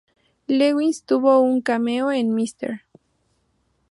[0.47, 2.81] Lewis tuvo un cameo en "Mr.